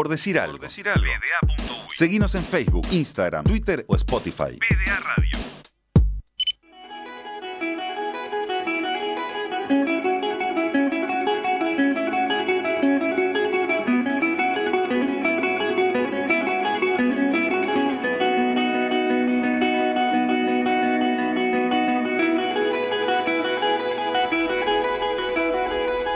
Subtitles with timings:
[0.00, 0.56] Por decir algo.
[1.90, 4.56] Seguinos en Facebook, Instagram, Twitter o Spotify.
[4.56, 5.29] PDA Radio.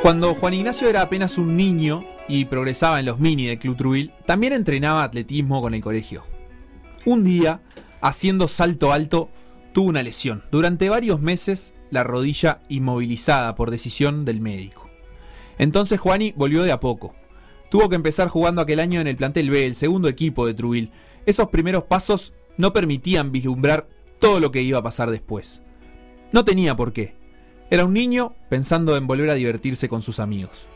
[0.04, 4.12] Cuando Juan Ignacio era apenas un niño y progresaba en los mini del Club Trubil,
[4.26, 6.24] también entrenaba atletismo con el colegio.
[7.06, 7.62] Un día,
[8.02, 9.30] haciendo salto alto,
[9.72, 10.44] tuvo una lesión.
[10.50, 14.90] Durante varios meses, la rodilla inmovilizada por decisión del médico.
[15.56, 17.14] Entonces Juani volvió de a poco.
[17.70, 20.92] Tuvo que empezar jugando aquel año en el plantel B, el segundo equipo de Trubil.
[21.24, 25.62] Esos primeros pasos no permitían vislumbrar todo lo que iba a pasar después.
[26.30, 27.23] No tenía por qué.
[27.70, 30.66] Era un niño pensando en volver a divertirse con sus amigos.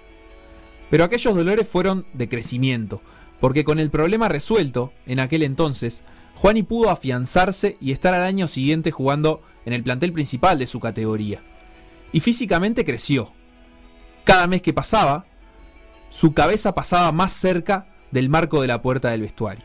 [0.91, 3.03] Pero aquellos dolores fueron de crecimiento,
[3.41, 6.03] porque con el problema resuelto, en aquel entonces,
[6.37, 10.81] Juani pudo afianzarse y estar al año siguiente jugando en el plantel principal de su
[10.81, 11.43] categoría.
[12.13, 13.33] Y físicamente creció.
[14.25, 15.27] Cada mes que pasaba,
[16.11, 19.65] su cabeza pasaba más cerca del marco de la puerta del vestuario.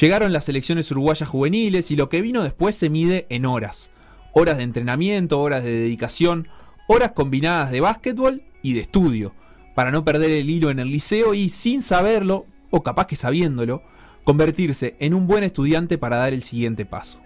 [0.00, 3.90] Llegaron las selecciones uruguayas juveniles y lo que vino después se mide en horas.
[4.32, 6.48] Horas de entrenamiento, horas de dedicación,
[6.86, 9.32] horas combinadas de básquetbol y de estudio,
[9.74, 13.82] para no perder el hilo en el liceo y sin saberlo, o capaz que sabiéndolo,
[14.24, 17.20] convertirse en un buen estudiante para dar el siguiente paso.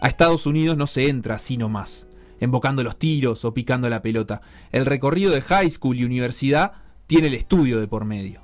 [0.00, 2.08] A Estados Unidos no se entra así nomás,
[2.40, 4.40] embocando los tiros o picando la pelota.
[4.70, 6.72] El recorrido de high school y universidad
[7.08, 8.42] tiene el estudio de por medio.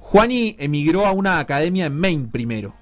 [0.00, 2.74] Juani emigró a una academia en Maine primero,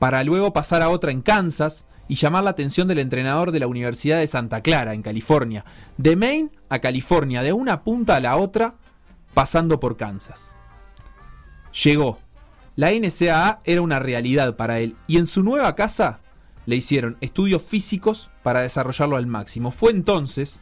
[0.00, 3.66] para luego pasar a otra en Kansas y llamar la atención del entrenador de la
[3.66, 5.64] Universidad de Santa Clara, en California.
[5.96, 8.74] De Maine a California, de una punta a la otra,
[9.32, 10.54] pasando por Kansas.
[11.82, 12.18] Llegó.
[12.76, 16.18] La NCAA era una realidad para él y en su nueva casa
[16.66, 19.70] le hicieron estudios físicos para desarrollarlo al máximo.
[19.70, 20.58] Fue entonces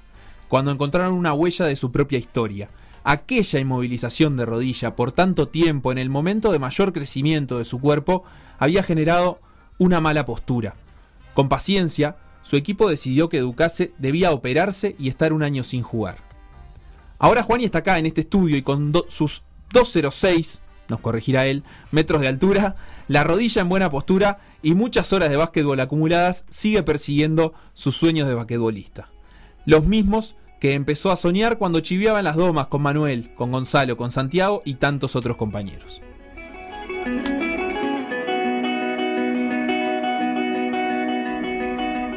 [0.49, 2.69] cuando encontraron una huella de su propia historia.
[3.05, 7.81] Aquella inmovilización de rodilla por tanto tiempo en el momento de mayor crecimiento de su
[7.81, 8.25] cuerpo
[8.59, 9.41] había generado
[9.79, 10.75] una mala postura.
[11.35, 16.19] Con paciencia, su equipo decidió que Ducase debía operarse y estar un año sin jugar.
[17.19, 19.43] Ahora Juani está acá en este estudio y con sus
[19.73, 22.77] 206, nos corregirá él, metros de altura,
[23.09, 28.29] la rodilla en buena postura y muchas horas de básquetbol acumuladas, sigue persiguiendo sus sueños
[28.29, 29.09] de basquetbolista.
[29.65, 33.97] Los mismos que empezó a soñar cuando chiviaba en las domas con Manuel, con Gonzalo,
[33.97, 36.01] con Santiago y tantos otros compañeros.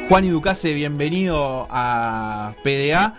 [0.07, 3.15] Juan y Ducase, bienvenido a PDA.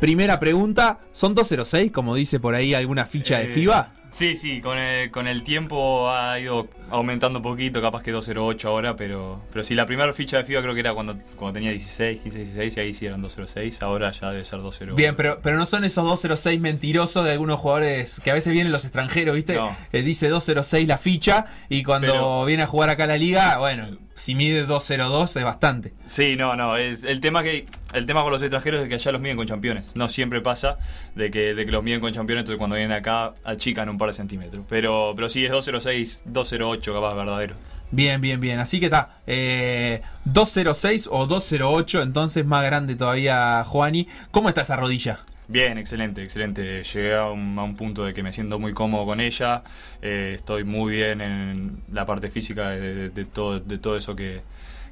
[0.00, 3.92] Primera pregunta, ¿son 206 como dice por ahí alguna ficha de Eh, FIBA?
[4.10, 8.68] Sí, sí, con el, con el tiempo ha ido aumentando un poquito, capaz que 208
[8.68, 11.70] ahora, pero, pero sí, la primera ficha de FIBA creo que era cuando, cuando tenía
[11.70, 14.96] 16, 15, 16, y ahí sí eran 206, ahora ya debe ser 208.
[14.96, 18.72] Bien, pero, pero no son esos 206 mentirosos de algunos jugadores que a veces vienen
[18.72, 19.54] los extranjeros, ¿viste?
[19.54, 19.76] No.
[19.92, 23.58] Eh, dice 206 la ficha y cuando Pero- viene a jugar acá a la liga,
[23.58, 25.94] bueno, si mide 202 es bastante.
[26.04, 27.64] Sí, no, no, es, el, tema que,
[27.94, 29.96] el tema con los extranjeros es que allá los miden con campeones.
[29.96, 30.76] No siempre pasa
[31.14, 34.08] de que, de que los miden con campeones, entonces cuando vienen acá achican un par
[34.08, 34.66] de centímetros.
[34.68, 37.56] Pero, pero sí, es 206, 208 capaz verdadero.
[37.92, 38.58] Bien, bien, bien.
[38.60, 39.20] Así que está.
[39.26, 44.06] eh, 206 o 208, entonces más grande todavía Juani.
[44.30, 45.20] ¿Cómo está esa rodilla?
[45.48, 46.84] Bien, excelente, excelente.
[46.84, 49.64] Llegué a un, a un punto de que me siento muy cómodo con ella.
[50.02, 54.14] eh, estoy muy bien en la parte física de, de- de todo, de todo eso
[54.14, 54.42] que,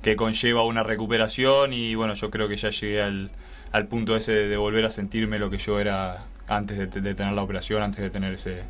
[0.03, 1.73] que conlleva una recuperación.
[1.73, 3.31] Y bueno, yo creo que ya llegué al,
[3.71, 7.15] al punto ese de, de volver a sentirme lo que yo era antes de, de
[7.15, 8.65] tener la operación, antes de tener ese,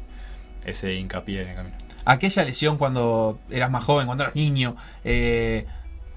[0.67, 1.77] ese hincapié en el camino.
[2.04, 5.66] Aquella lesión cuando eras más joven, cuando eras niño, eh,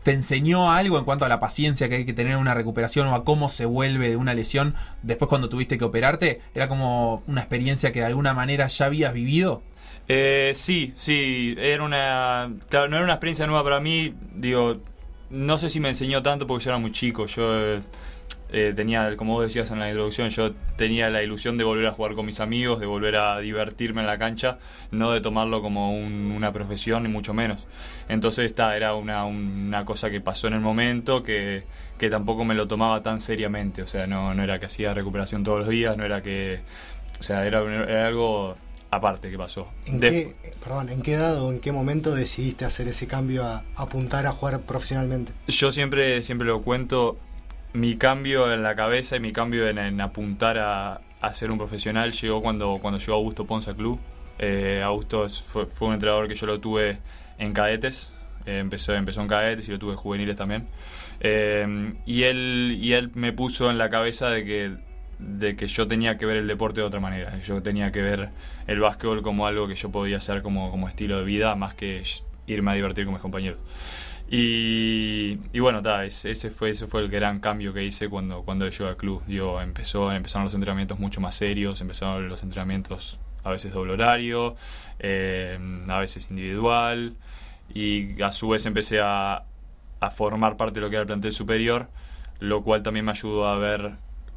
[0.04, 3.08] ¿te enseñó algo en cuanto a la paciencia que hay que tener en una recuperación
[3.08, 6.42] o a cómo se vuelve de una lesión después cuando tuviste que operarte?
[6.56, 9.64] ¿Era como una experiencia que de alguna manera ya habías vivido?
[10.08, 12.52] Eh, sí, sí, era una.
[12.70, 14.14] Claro, no era una experiencia nueva para mí.
[14.36, 14.78] Digo,
[15.30, 17.26] no sé si me enseñó tanto porque yo era muy chico.
[17.28, 17.82] Yo eh,
[18.52, 21.92] eh, tenía, como vos decías en la introducción, yo tenía la ilusión de volver a
[21.94, 24.60] jugar con mis amigos, de volver a divertirme en la cancha,
[24.92, 27.68] no de tomarlo como un- una profesión, ni mucho menos.
[28.10, 31.64] Entonces, esta era una, una cosa que pasó en el momento que,
[31.98, 33.82] que tampoco me lo tomaba tan seriamente.
[33.84, 36.60] O sea, no, no era que hacía recuperación todos los días, no era que.
[37.20, 38.56] O sea, era, era algo
[38.90, 39.70] aparte que pasó.
[39.86, 43.46] ¿En De- qué, perdón, ¿en qué edad o en qué momento decidiste hacer ese cambio
[43.46, 45.32] a apuntar a jugar profesionalmente?
[45.48, 47.18] Yo siempre, siempre lo cuento,
[47.74, 52.12] mi cambio en la cabeza y mi cambio en, apuntar a, a ser un profesional
[52.12, 54.00] llegó cuando, cuando llegó Augusto Ponce al club.
[54.40, 57.00] Eh, Augusto fue, fue un entrenador que yo lo tuve
[57.38, 58.14] en cadetes.
[58.46, 60.68] Eh, empezó, empezó en cadetes y lo tuve en juveniles también.
[61.20, 64.76] Eh, y, él, y él me puso en la cabeza de que,
[65.20, 67.40] de que yo tenía que ver el deporte de otra manera.
[67.40, 68.30] Yo tenía que ver
[68.66, 72.02] el básquetbol como algo que yo podía hacer como, como estilo de vida, más que
[72.48, 73.60] irme a divertir con mis compañeros.
[74.34, 78.44] Y, y bueno, ta, es- ese, fue, ese fue el gran cambio que hice cuando,
[78.44, 79.22] cuando yo al club.
[79.28, 84.56] Digo, empezó, empezaron los entrenamientos mucho más serios, empezaron los entrenamientos a veces doble horario,
[85.00, 87.16] eh, a veces individual,
[87.74, 89.44] y a su vez empecé a,
[90.00, 91.90] a formar parte de lo que era el plantel superior,
[92.40, 93.96] lo cual también me ayudó a ver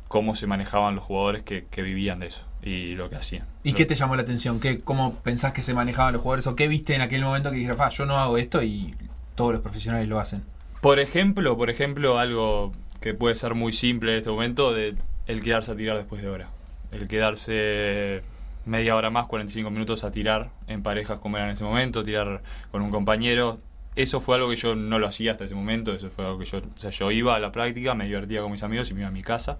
[0.08, 3.46] cómo se manejaban los jugadores que, que vivían de eso y lo que hacían.
[3.62, 4.58] ¿Y Lo- qué te llamó la atención?
[4.58, 6.46] ¿Qué, ¿Cómo pensás que se manejaban los jugadores?
[6.48, 8.94] ¿O qué viste en aquel momento que dijeras, "Fa, yo no hago esto y
[9.34, 10.42] todos los profesionales lo hacen?
[10.80, 15.72] Por ejemplo, por ejemplo, algo que puede ser muy simple en este momento, el quedarse
[15.72, 16.48] a tirar después de hora.
[16.92, 18.22] El quedarse
[18.66, 22.42] media hora más, 45 minutos a tirar en parejas como era en ese momento, tirar
[22.70, 23.58] con un compañero.
[23.96, 26.44] Eso fue algo que yo no lo hacía hasta ese momento, eso fue algo que
[26.44, 29.00] yo, o sea, yo iba a la práctica, me divertía con mis amigos y me
[29.00, 29.58] iba a mi casa.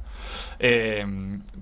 [0.59, 1.07] Eh,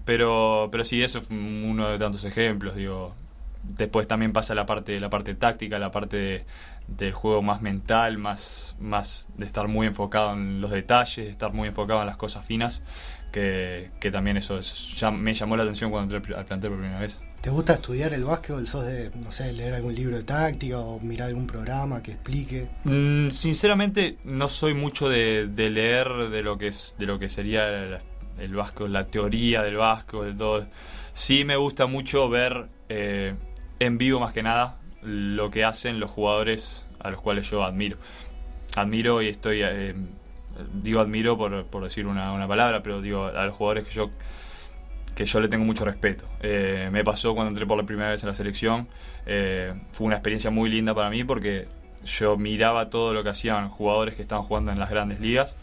[0.04, 3.14] pero, pero sí, eso fue uno de tantos ejemplos, digo.
[3.62, 6.44] Después también pasa la parte, la parte táctica, la parte de-
[6.88, 11.52] del juego más mental, más, más de estar muy enfocado en los detalles, de estar
[11.52, 12.82] muy enfocado en las cosas finas,
[13.30, 16.80] que, que también eso es- ya me llamó la atención cuando entré al plantel por
[16.80, 17.20] primera vez.
[17.40, 18.66] ¿Te gusta estudiar el básquetbol?
[18.66, 22.68] ¿Sos de, no sé, leer algún libro de táctica o mirar algún programa que explique?
[22.84, 27.28] Mm, sinceramente no soy mucho de, de leer de lo que es de lo que
[27.28, 27.98] sería el,
[28.38, 30.66] el básquetbol, la teoría del básquetbol, de todo.
[31.14, 33.34] Sí me gusta mucho ver eh,
[33.86, 37.96] en vivo más que nada lo que hacen los jugadores a los cuales yo admiro.
[38.76, 39.94] Admiro y estoy eh,
[40.74, 44.10] digo admiro por, por decir una, una palabra, pero digo a los jugadores que yo
[45.14, 46.24] que yo le tengo mucho respeto.
[46.40, 48.88] Eh, me pasó cuando entré por la primera vez en la selección.
[49.26, 51.68] eh, fue una experiencia muy linda para mí porque
[52.04, 55.54] yo miraba todo lo que hacían jugadores que estaban jugando en las grandes ligas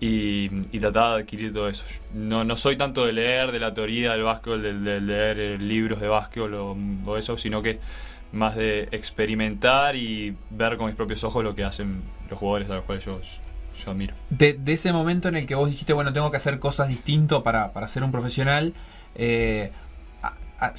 [0.00, 0.48] y,
[0.78, 1.84] trataba de adquirir todo eso.
[2.14, 6.00] No, no soy tanto de leer de la teoría del básquetbol, de, leer eh, libros
[6.00, 6.54] de básquetbol
[7.06, 7.78] o, eso, sino que
[8.32, 12.76] más de experimentar y ver con mis propios ojos lo que hacen los jugadores a
[12.76, 13.20] los cuales yo,
[13.84, 14.14] yo admiro.
[14.30, 17.72] De, ese momento en el que vos dijiste, bueno, tengo que hacer cosas distintas para,
[17.72, 18.72] para ser un profesional,
[19.16, 19.70] eh,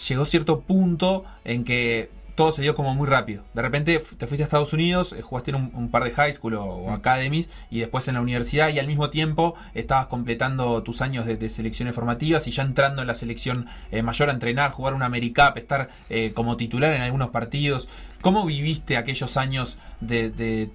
[0.08, 3.44] llegó cierto punto en que todo se dio como muy rápido.
[3.54, 6.34] De repente te fuiste a Estados Unidos, eh, jugaste en un, un par de high
[6.34, 10.84] school o, o academies y después en la universidad y al mismo tiempo estabas completando
[10.84, 14.34] tus años de, de selecciones formativas y ya entrando en la selección eh, mayor a
[14.34, 17.90] entrenar, jugar una AmeriCup, estar eh, como titular en algunos partidos.
[18.22, 20.70] ¿Cómo viviste aquellos años de, de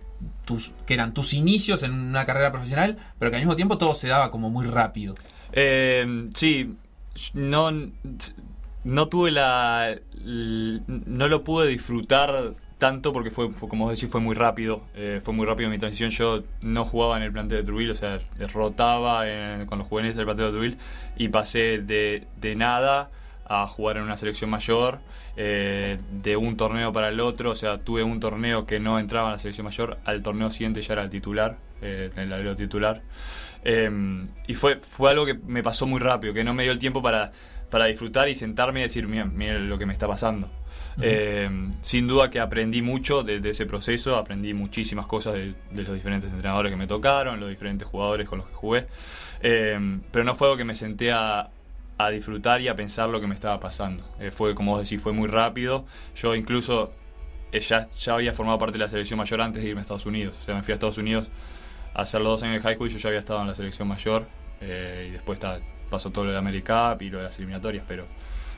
[0.45, 3.95] tus, que eran tus inicios en una carrera profesional, pero que al mismo tiempo todo
[3.95, 5.15] se daba como muy rápido?
[5.53, 6.75] Eh, sí,
[7.35, 7.71] no,
[8.87, 14.35] no tuve la, No lo pude disfrutar tanto porque fue, fue, como decís, fue muy
[14.35, 14.83] rápido.
[14.95, 16.11] eh, fue muy rápido mi transición.
[16.11, 18.19] Yo no jugaba en el plantel de Trujillo, o sea,
[18.53, 20.77] rotaba en- con los juveniles del plantel de Trujillo
[21.17, 23.11] y pasé de, de nada
[23.49, 24.99] a jugar en una selección mayor,
[25.37, 29.29] eh, de un torneo para el otro, o sea, tuve un torneo que no entraba
[29.29, 33.03] en la selección mayor, al torneo siguiente ya era el titular, eh, el alero titular.
[33.65, 33.91] Eh,
[34.47, 37.03] y fue, fue algo que me pasó muy rápido, que no me dio el tiempo
[37.03, 37.33] para,
[37.71, 40.49] para disfrutar y sentarme y decir, mira lo que me está pasando.
[41.01, 41.49] Eh,
[41.83, 45.95] sin duda que aprendí mucho de, de ese proceso, aprendí muchísimas cosas de, de los
[45.95, 48.87] diferentes entrenadores que me tocaron, los diferentes jugadores con los que jugué,
[49.43, 49.79] Eh,
[50.11, 51.51] pero no fue algo que me senté a,
[51.99, 54.05] a disfrutar y a pensar lo que me estaba pasando.
[54.21, 55.85] Eh, fue, como vos decís, fue muy rápido.
[56.15, 56.93] Yo incluso
[57.53, 60.37] ya, ya había formado parte de la selección mayor antes de irme a Estados Unidos.
[60.41, 61.29] O sea, me fui a Estados Unidos
[61.95, 63.55] a hacer los dos años de high school y yo ya había estado en la
[63.55, 64.27] selección mayor.
[64.61, 68.07] y después ta- pasó todo lo de America y lo de las eliminatorias, pero,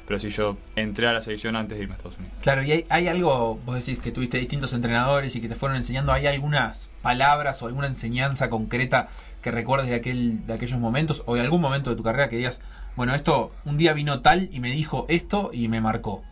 [0.06, 2.37] pero sí, yo entré a la selección antes de irme a Estados Unidos.
[2.42, 5.76] Claro, y hay, hay algo, vos decís que tuviste distintos entrenadores y que te fueron
[5.76, 9.08] enseñando, ¿hay algunas palabras o alguna enseñanza concreta
[9.42, 12.37] que recuerdes de, aquel, de aquellos momentos o de algún momento de tu carrera que
[12.37, 12.61] digas,
[12.97, 16.25] bueno, esto, un día vino tal y me dijo esto y me marcó?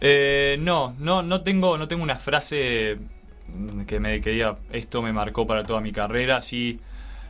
[0.00, 2.98] Eh, no, no, no tengo, no tengo una frase
[3.86, 6.42] que me que diga esto me marcó para toda mi carrera.
[6.42, 6.80] Sí,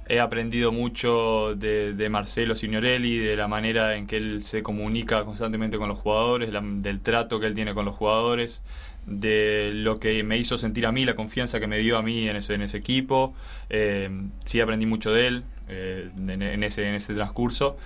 [0.08, 5.24] he aprendido mucho de, de Marcelo Signorelli, de la manera en que él se comunica
[5.24, 8.62] constantemente con los jugadores, la- del trato que él tiene con los jugadores,
[9.06, 12.28] de lo que me hizo sentir a mí, la confianza que me dio a mí
[12.28, 13.34] en ese, en ese equipo.
[13.70, 14.10] Eh,
[14.44, 17.76] sí aprendí mucho de él eh, en, en ese, en ese transcurso.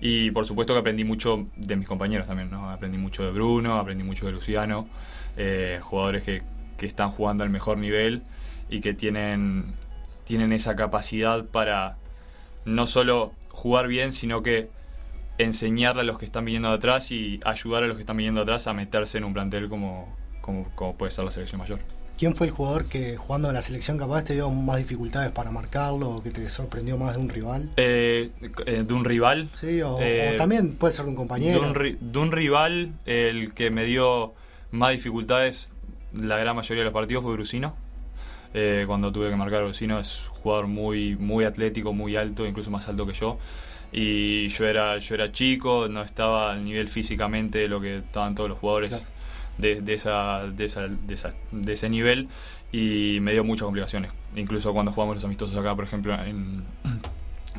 [0.00, 2.70] Y por supuesto que aprendí mucho de mis compañeros también, ¿no?
[2.70, 4.88] Aprendí mucho de Bruno, aprendí mucho de Luciano,
[5.36, 6.42] eh, jugadores que,
[6.78, 8.22] que están jugando al mejor nivel
[8.70, 9.74] y que tienen,
[10.24, 11.96] tienen esa capacidad para
[12.64, 14.68] no solo jugar bien, sino que
[15.38, 18.40] enseñarle a los que están viniendo de atrás y ayudar a los que están viniendo
[18.40, 21.80] de atrás a meterse en un plantel como, como, como puede ser la selección mayor.
[22.18, 25.50] ¿Quién fue el jugador que jugando en la selección capaz te dio más dificultades para
[25.50, 27.70] marcarlo o que te sorprendió más de un rival?
[27.78, 28.30] Eh,
[28.66, 29.48] eh, de un rival.
[29.54, 31.58] Sí, o, Eh, o también puede ser de un compañero.
[31.60, 34.34] De un, ri- de un rival, el que me dio
[34.70, 35.72] más dificultades
[36.12, 37.74] la gran mayoría de los partidos fue Brusino.
[38.52, 42.46] Eh, cuando tuve que marcar a Brusino es un jugador muy, muy atlético, muy alto,
[42.46, 43.38] incluso más alto que yo.
[43.92, 48.34] Y yo era, yo era chico, no estaba al nivel físicamente de lo que estaban
[48.34, 49.04] todos los jugadores Claro.
[49.58, 52.28] de, de esa, de, esa- de esa- de ese nivel
[52.72, 54.12] y me dio muchas complicaciones.
[54.36, 56.64] Incluso cuando jugamos los amistosos acá, por ejemplo, en,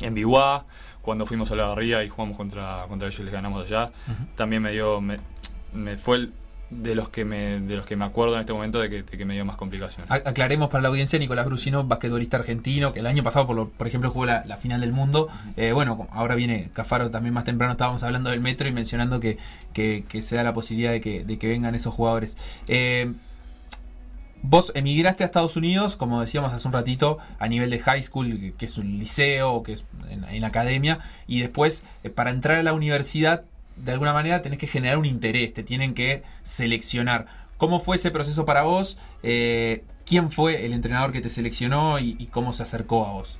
[0.00, 0.64] en Biguá,
[1.02, 3.90] cuando fuimos a la Barría y jugamos contra, contra ellos y les ganamos allá,
[4.36, 5.18] también me dio, me,
[5.74, 6.32] me fue el-
[6.80, 9.18] de los que me de los que me acuerdo en este momento de que, de
[9.18, 10.10] que me dio más complicaciones.
[10.10, 13.86] Aclaremos para la audiencia, Nicolás Brusino, basquetbolista argentino, que el año pasado, por, lo- por
[13.86, 15.28] ejemplo, jugó la, la final del mundo.
[15.56, 19.38] Eh, bueno, ahora viene Cafaro también más temprano, estábamos hablando del metro y mencionando que,
[19.72, 22.36] que- que se da la posibilidad de que, de que vengan esos jugadores.
[22.68, 23.12] Eh,
[24.42, 28.38] vos emigraste a Estados Unidos, como decíamos hace un ratito, a nivel de high school,
[28.40, 30.98] que, que es un liceo, que es en, en academia,
[31.28, 33.44] y después, eh, para entrar a la universidad,
[33.76, 37.26] de alguna manera tenés que generar un interés, te tienen que seleccionar.
[37.56, 38.98] ¿Cómo fue ese proceso para vos?
[39.22, 43.38] Eh, ¿Quién fue el entrenador que te seleccionó y, cómo se acercó a vos?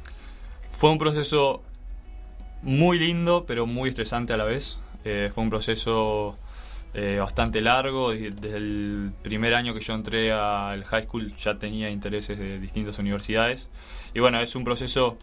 [0.71, 1.63] Fue un proceso
[2.63, 4.79] muy lindo, pero muy estresante a la vez.
[5.05, 6.39] Eh, fue un proceso
[6.95, 8.11] eh, bastante largo.
[8.11, 12.99] Desde el primer año que yo entré al high school ya tenía intereses de distintas
[12.99, 13.69] universidades.
[14.15, 15.19] Y bueno, es un proceso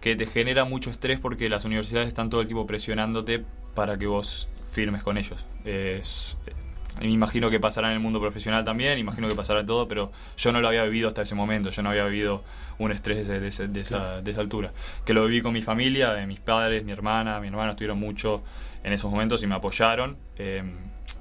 [0.00, 4.06] que te genera mucho estrés porque las universidades están todo el tiempo presionándote para que
[4.06, 5.44] vos firmes con ellos.
[5.64, 6.52] Es, eh,
[7.00, 10.10] me imagino que pasará en el mundo profesional también, imagino que pasará en todo, pero
[10.36, 12.42] yo no lo había vivido hasta ese momento, yo no había vivido
[12.78, 14.72] un estrés de, ese- de esa, de esa altura.
[15.04, 18.42] Que lo viví con mi familia, eh, mis padres, mi hermana, mi hermano estuvieron mucho
[18.82, 20.62] en esos momentos y me apoyaron, eh,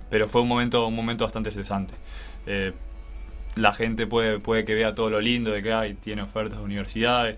[0.09, 1.93] pero fue un momento, un momento bastante estresante.
[2.47, 2.73] Eh,
[3.55, 6.65] la gente puede, puede que vea todo lo lindo de que hay, tiene ofertas de
[6.65, 7.37] universidades,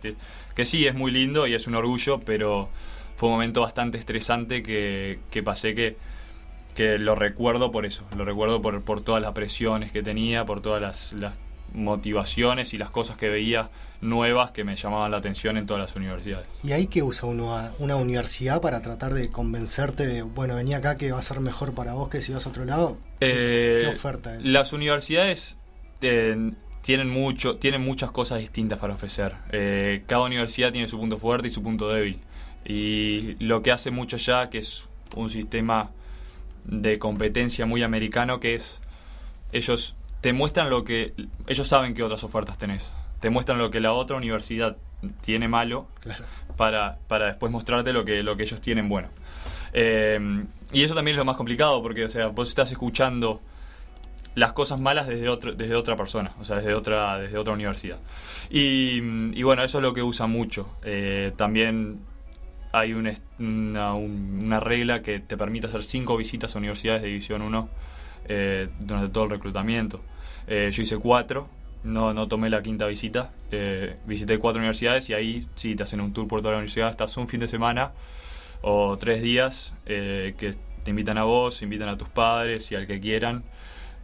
[0.56, 2.70] que sí, es muy lindo y es un orgullo, pero
[3.18, 5.96] fue un momento bastante estresante que, que pasé que,
[6.76, 10.62] que lo recuerdo por eso, lo recuerdo por, por todas las presiones que tenía, por
[10.62, 11.34] todas las, las
[11.74, 13.70] motivaciones y las cosas que veía
[14.02, 16.48] nuevas que me llamaban la atención en todas las universidades.
[16.64, 20.74] ¿Y ahí qué usa uno a- una universidad para tratar de convencerte de, bueno, vení
[20.74, 22.98] acá que va a ser mejor para vos que si vas a otro lado?
[23.20, 24.46] ¿Qué, Eh, qué oferta es?
[24.46, 25.58] Las universidades
[26.02, 29.36] eh, tienen mucho, tienen muchas cosas distintas para ofrecer.
[29.52, 32.20] Eh, cada universidad tiene su punto fuerte y su punto débil.
[32.66, 35.92] Y lo que hace mucho ya, que es un sistema
[36.66, 38.82] de competencia muy americano, que es
[39.52, 41.14] ellos te muestran lo que
[41.48, 42.94] ellos saben que otras ofertas tenés.
[43.20, 44.78] Te muestran lo que la otra universidad
[45.22, 46.26] tiene malo Claro.
[46.58, 49.10] para, para después mostrarte lo que, lo que ellos tienen bueno.
[49.74, 53.42] Eh, y eso también es lo más complicado, porque o sea, vos estás escuchando
[54.36, 58.00] las cosas malas desde, otro, desde otra persona, o sea, desde otra, desde otra universidad.
[58.50, 59.02] Y,
[59.38, 60.70] y bueno, eso es lo que usa mucho.
[60.84, 62.00] Eh, también
[62.72, 67.42] hay una, un- una regla que te permite hacer cinco visitas a universidades de División
[67.42, 67.70] 1
[68.30, 70.02] eh, durante todo el reclutamiento.
[70.48, 71.50] Eh, yo hice cuatro,
[71.84, 73.32] no, no tomé la quinta visita.
[74.06, 76.90] visité cuatro universidades y ahí sí te hacen un tour por toda la universidad.
[76.90, 77.92] Estás un fin de semana
[78.62, 83.00] o tres días que te invitan a vos, invitan a tus padres y al que
[83.02, 83.44] quieran.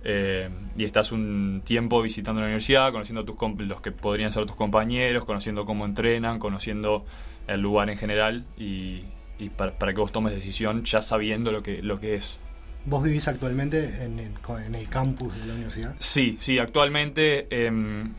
[0.04, 3.36] Eh, y estás un tiempo visitando la universidad, conociendo tus
[3.68, 7.06] los que podrían ser tus compañeros, conociendo cómo entrenan, conociendo
[7.48, 9.04] el lugar en general y,
[9.39, 12.39] y para, para que vos tomes decisión ya sabiendo lo que, lo que es.
[12.86, 15.96] ¿Vos vivís actualmente en el, co- en el campus de la universidad?
[16.00, 18.13] Sí, sí, actualmente em,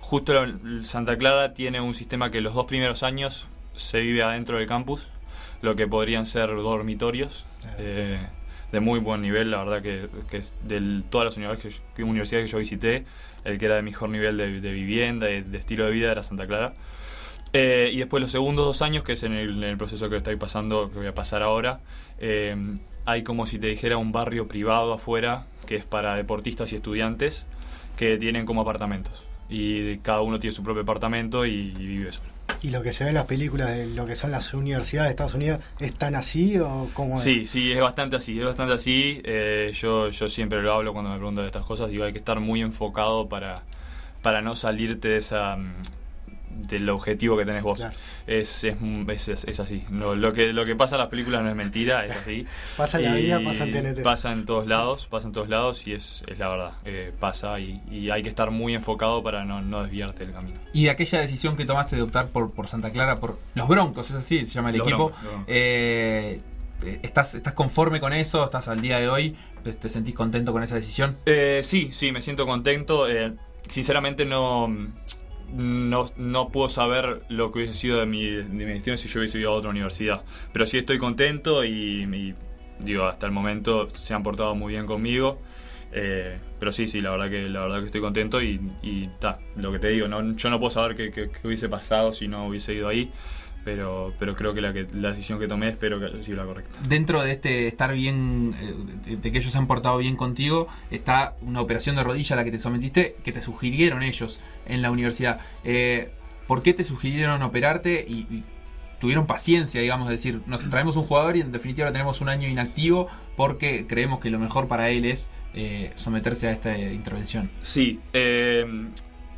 [0.00, 4.58] justo la- Santa Clara tiene un sistema que los dos primeros años se vive adentro
[4.58, 5.08] del campus,
[5.62, 7.74] lo que podrían ser dormitorios Ah.
[7.78, 8.18] eh,
[8.72, 12.46] de muy buen nivel, la verdad que, que de todas las universidades que, yo- universidades
[12.50, 13.04] que yo visité,
[13.44, 16.22] el que era de mejor nivel de, de vivienda, de, de estilo de vida era
[16.22, 16.74] Santa Clara.
[17.52, 20.16] Eh, y después los segundos dos años, que es en el, en el proceso que
[20.16, 21.80] estoy pasando, que voy a pasar ahora,
[22.18, 22.56] eh,
[23.04, 27.46] hay como si te dijera un barrio privado afuera, que es para deportistas y estudiantes,
[27.96, 29.24] que tienen como apartamentos.
[29.50, 32.30] Y cada uno tiene su propio apartamento y, y vive solo.
[32.62, 35.10] ¿Y lo que se ve en las películas de lo que son las universidades de
[35.10, 37.22] Estados Unidos es tan así o cómo es?
[37.22, 39.20] Sí, sí, es bastante así, es bastante así.
[39.24, 42.18] Eh, yo, yo siempre lo hablo cuando me preguntan de estas cosas, digo, hay que
[42.18, 43.62] estar muy enfocado para,
[44.22, 45.74] para no salirte de esa mm,
[46.56, 47.78] del objetivo que tenés vos.
[47.78, 47.94] Claro.
[48.26, 48.76] Es, es,
[49.08, 49.84] es, es- es así.
[49.90, 52.46] Lo, que, lo que pasa en las películas no es mentira, es así.
[52.76, 54.02] Pasa en la vida, pasa en TNT.
[54.02, 56.72] Pasa en todos lados, pasa en todos lados y es, es la verdad.
[56.84, 60.58] Eh, pasa y, y hay que estar muy enfocado para no, no desviarte del camino.
[60.72, 64.10] Y de aquella decisión que tomaste de optar por, por Santa Clara, por los Broncos,
[64.10, 65.06] es así, se llama el Los equipo.
[65.08, 65.46] Broncos, los Broncos.
[65.48, 66.40] eh,
[66.84, 68.44] eh, ¿estás, ¿estás conforme con eso?
[68.44, 69.36] ¿Estás al día de hoy?
[69.62, 71.16] ¿Te, te sentís contento con esa decisión?
[71.26, 73.08] Eh, sí, sí, me siento contento.
[73.08, 73.34] Eh,
[73.68, 74.66] sinceramente no,
[75.52, 79.38] no, no puedo saber lo que hubiese sido de mi, de destino si yo hubiese
[79.38, 80.22] ido a otra universidad.
[80.52, 82.34] Pero sí estoy contento y, y,
[82.78, 85.40] digo, hasta el momento se han portado muy bien conmigo.
[85.94, 89.40] Eh, pero sí, sí, la verdad que la verdad que estoy contento y, y ta,
[89.56, 92.72] lo que te digo, no, yo no puedo saber qué hubiese pasado si no hubiese
[92.72, 93.12] ido ahí,
[93.64, 96.44] pero, pero creo que la, que la decisión que tomé espero que haya sido la
[96.44, 96.78] correcta.
[96.88, 100.68] Dentro de este estar bien, eh, de, de que ellos se han portado bien contigo,
[100.90, 104.82] está una operación de rodilla a la que te sometiste, que te sugirieron ellos en
[104.82, 105.40] la universidad.
[105.64, 106.10] Eh,
[106.46, 108.44] ¿Por qué te sugirieron operarte y, y
[109.00, 112.28] tuvieron paciencia, digamos, de decir, nos traemos un jugador y en definitiva lo tenemos un
[112.28, 117.50] año inactivo porque creemos que lo mejor para él es eh, someterse a esta intervención?
[117.62, 118.64] Sí, eh,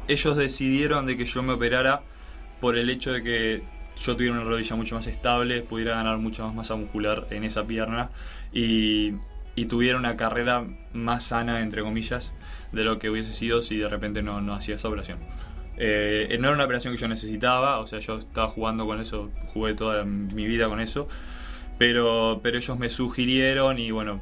[0.07, 2.03] ellos decidieron de que yo me operara
[2.61, 3.63] por el hecho de que
[3.99, 7.67] yo tuviera una rodilla mucho más estable, pudiera ganar mucha más masa muscular en esa
[7.67, 8.11] pierna
[8.53, 9.15] y,
[9.55, 12.33] y tuviera una carrera más sana, entre comillas,
[12.73, 15.19] de lo que hubiese sido si de repente no, no hacía esa operación.
[15.77, 19.31] Eh, no era una operación que yo necesitaba, o sea, yo estaba jugando con eso,
[19.47, 21.09] jugué toda mi vida con eso,
[21.79, 24.21] pero, pero ellos me sugirieron y bueno,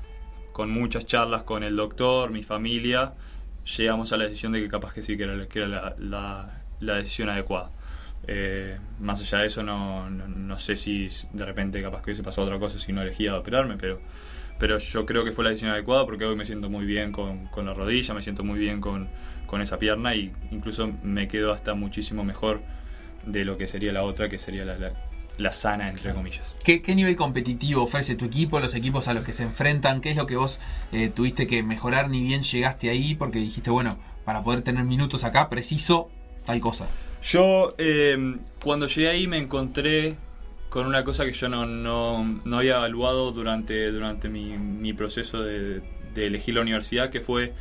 [0.53, 3.15] con muchas charlas con el doctor, mi familia,
[3.77, 6.59] llegamos a la decisión de que capaz que sí, que era, que era la, la-
[6.81, 7.71] la decisión adecuada.
[8.29, 12.23] Eh, más allá de eso, no, no, no sé si de repente capaz que hubiese
[12.23, 14.01] pasado otra cosa si no elegía operarme, pero,
[14.59, 17.47] pero yo creo que fue la decisión adecuada porque hoy me siento muy bien con,
[17.47, 19.09] con la rodilla, me siento muy bien con,
[19.47, 22.61] con esa pierna y incluso me quedo hasta muchísimo mejor
[23.27, 24.93] de lo que sería la otra, que sería la, la-
[25.39, 26.55] la sana, entre comillas.
[26.63, 30.03] ¿Qué, qué nivel competitivo ofrece tu equipo, los equipos a los que se enfrentan?
[30.03, 30.61] ¿Qué es lo que vos
[30.93, 33.15] eh, tuviste que mejorar ni bien llegaste ahí?
[33.15, 36.11] Porque dijiste, bueno, para poder tener minutos acá, preciso
[36.45, 36.87] tal cosa.
[37.23, 40.17] Yo eh, cuando llegué ahí me encontré
[40.69, 45.43] con una cosa que yo no, no, no había evaluado durante, durante mi, mi proceso
[45.43, 45.83] de,
[46.15, 47.53] de elegir la universidad, que fue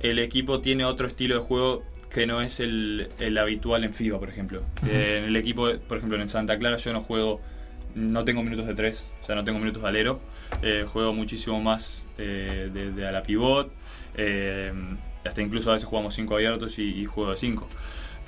[0.00, 4.18] el equipo tiene otro estilo de juego que no es el, el habitual en FIBA,
[4.18, 4.62] por ejemplo.
[4.86, 7.40] Eh, en el equipo, por ejemplo, en Santa Clara yo no juego,
[7.94, 10.20] no tengo minutos de tres, o sea, no tengo minutos de alero.
[10.62, 13.70] Eh, juego muchísimo más eh, de, de a la pivot.
[14.16, 14.72] eh,
[15.24, 17.68] hasta incluso a veces jugamos cinco abiertos y, y juego de 5.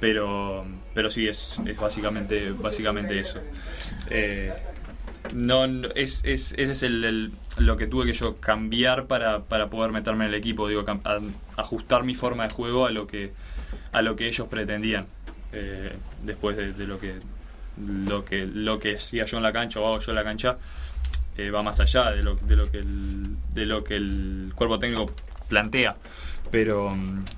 [0.02, 3.38] Pero, pero sí, es, es básicamente, básicamente eso.
[4.10, 4.52] Eh,
[5.32, 9.92] no, es, es- ese es el, lo que tuve que yo cambiar para, para poder
[9.92, 10.84] meterme en el equipo, digo,
[11.56, 13.30] ajustar mi forma de juego a lo que,
[13.92, 15.06] a lo que ellos pretendían.
[15.52, 15.92] eh,
[16.24, 17.14] después de, de lo que
[17.78, 20.58] lo que lo que hacía yo en la cancha o hago yo en la cancha
[21.38, 24.78] eh, va más allá de lo, de lo que el, de lo que el cuerpo
[24.80, 25.12] técnico
[25.52, 25.96] plantea.
[26.50, 26.94] Pero,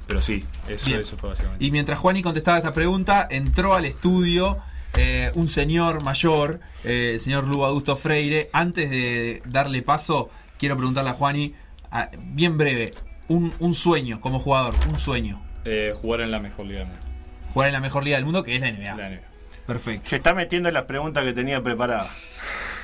[0.07, 1.65] pero sí, eso, fue básicamente.
[1.65, 4.59] Y mientras Juani contestaba esta pregunta, entró al estudio
[4.97, 8.51] eh, un señor mayor, eh, el señor Lugo Augusto Freire.
[8.53, 11.55] Antes de darle paso, quiero preguntarle a Juani,
[11.91, 12.93] a- bien breve,
[13.29, 15.41] un, un sueño como jugador, un sueño.
[15.65, 17.07] Eh, jugar en la mejor liga del mundo.
[17.53, 18.95] Jugar en la mejor liga del mundo, que es la NBA.
[18.97, 19.21] La NBA.
[19.67, 20.11] Perfecto.
[20.11, 22.37] Se está metiendo en las preguntas que tenía preparadas.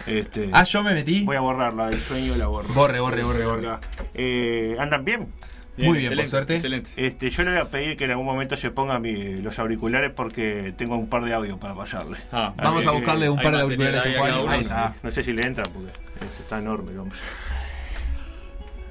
[0.06, 1.24] Este, Ah, yo me metí.
[1.24, 2.68] Voy a borrarla, del sueño la borro.
[2.74, 3.68] Borre, borre, borre, borre.
[4.14, 5.28] Eh, ¿Andan bien?
[5.76, 6.54] Muy bien, por excelente, suerte.
[6.56, 6.90] Excelente.
[7.06, 10.12] Este, yo le voy a pedir que en algún momento se ponga mi- los auriculares
[10.14, 12.18] porque tengo un par de audio para pasarle.
[12.32, 14.32] Ah, Vamos a buscarle un par de auriculares a ahí a Juani.
[14.32, 14.52] cada uno.
[14.52, 14.94] Ahí está.
[15.02, 17.16] No sé si le entra porque este, está enorme el hombre.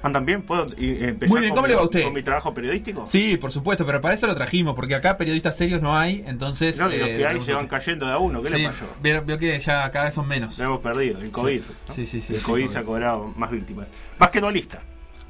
[0.01, 0.41] ¿Andan bien?
[0.43, 2.03] ¿Puedo y- empezar Muy bien, con ¿cómo mi- le va a usted?
[2.03, 3.05] ¿Con mi trabajo periodístico?
[3.05, 6.79] Sí, por supuesto, pero para eso lo trajimos, porque acá periodistas serios no hay, entonces...
[6.79, 8.41] No, y los eh, que hay se van cayendo de a uno.
[8.41, 8.85] ¿Qué Sí, le pasó?
[9.01, 10.57] veo, veo que ya cada vez son menos.
[10.57, 11.61] Lo hemos perdido, el COVID.
[11.87, 11.93] ¿no?
[11.93, 13.87] Sí, sí, sí, El sí, COVID se ha cobrado más víctimas.
[14.17, 14.81] Basquetbolista.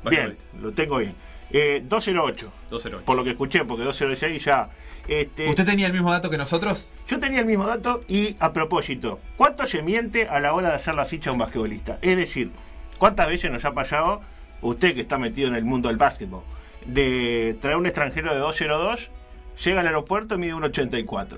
[0.09, 1.13] Bien, lo tengo bien.
[1.51, 2.51] Eh, 208.
[2.69, 3.01] 2-0.
[3.01, 4.69] Por lo que escuché, porque 206 ya.
[5.07, 6.89] Este, ¿Usted tenía el mismo dato que nosotros?
[7.07, 10.75] Yo tenía el mismo dato y a propósito, ¿cuánto se miente a la hora de
[10.75, 11.97] hacer la ficha a un basquetbolista?
[12.03, 12.51] Es decir,
[12.99, 14.21] ¿cuántas veces nos ha pasado,
[14.61, 16.43] usted que está metido en el mundo del básquetbol,
[16.85, 19.11] de traer un extranjero de 202,
[19.63, 21.37] llega al aeropuerto y mide 1,84?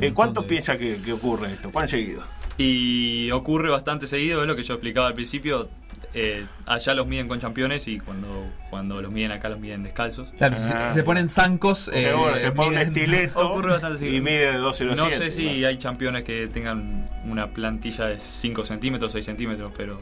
[0.00, 1.70] ¿En cuánto piensa que, que ocurre esto?
[1.70, 2.22] ¿Cuán seguido?
[2.56, 5.68] Y ocurre bastante seguido, es lo que yo explicaba al principio.
[6.14, 10.28] eh, allá los miden con campeones y cuando, cuando los miden acá los miden descalzos.
[10.38, 10.80] Claro, si, Ah.
[10.80, 11.88] si se ponen zancos...
[11.92, 14.24] eh, Seguro, se pone un estileto Ocurre bastante y seguido.
[14.24, 14.96] mide 207.
[14.96, 20.00] No sé si hay campeones que tengan una plantilla de 5 centímetros, 6 centímetros, pero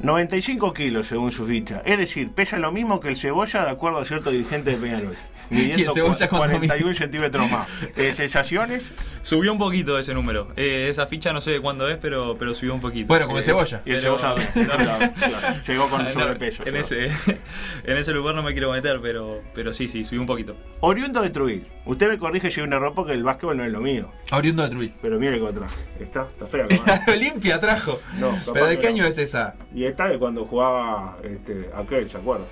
[0.00, 1.82] 95 kilos según su ficha.
[1.84, 5.16] Es decir, pesa lo mismo que el cebolla de acuerdo a cierto dirigente de Peñarol.
[5.50, 7.68] Midiendo ¿Y el Cebolla cuánto 41 centímetros más.
[7.96, 8.82] Eh, ¿Sensaciones?
[9.28, 10.48] Subió un poquito ese número.
[10.56, 13.08] Eh, esa ficha no sé de cuándo es, pero, pero subió un poquito.
[13.08, 13.82] Bueno, como Eh, el cebolla.
[13.84, 16.62] Y el pero- cebolla claro, claro, llegó con sobrepeso.
[16.64, 16.78] En claro.
[16.80, 17.06] ese,
[17.84, 20.56] en ese lugar no me quiero meter, pero, pero sí, sí, subió un poquito.
[20.80, 23.70] Oriundo de Trujillo, Usted me corrige si hay un error porque el básquetbol no es
[23.70, 24.10] lo mío.
[24.32, 24.92] Oriundo de Truil.
[25.02, 25.76] Pero mire cómo traje.
[26.00, 26.66] Está, está fea.
[27.12, 28.00] Olimpia trajo.
[28.18, 28.94] No, ¿Pero de que qué no.
[28.94, 29.54] año es esa?
[29.74, 32.44] Y esta de cuando jugaba este, aquel, ¿se acuerda?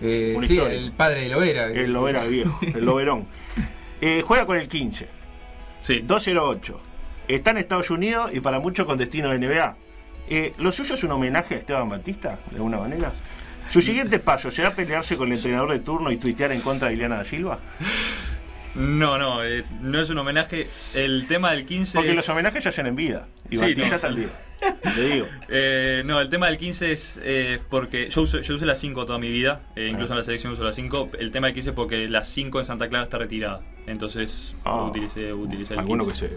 [0.00, 1.66] Eh, sí, el padre de Lovera.
[1.68, 3.26] El Lovera viejo, el Loverón.
[4.00, 5.08] Eh, juega con el 15.
[5.84, 6.00] Sí.
[6.02, 6.80] 208.
[7.28, 9.76] Está en Estados Unidos y para muchos con destino de NBA.
[10.30, 13.12] Eh, ¿Lo suyo es un homenaje a Esteban Batista, de alguna manera?
[13.68, 16.94] ¿Su siguiente paso será pelearse con el entrenador de turno y tuitear en contra de
[16.94, 17.58] Ileana da Silva?
[18.74, 20.68] No, no, eh, no es un homenaje.
[20.94, 23.28] El tema del 15 Porque es- los homenajes se hacen en vida.
[23.50, 23.98] Y Sí, no.
[23.98, 24.30] también.
[24.96, 25.26] Le digo.
[25.48, 29.04] Eh, no, el tema del 15 es eh, porque yo usé, yo usé la 5
[29.06, 31.10] toda mi vida, eh, incluso en la selección uso la 5.
[31.18, 33.60] El tema del 15 es porque la 5 en Santa Clara está retirada.
[33.86, 34.84] Entonces Ah.
[34.84, 35.80] utilicé, utilicé el 15.
[35.80, 36.30] Alguno que se,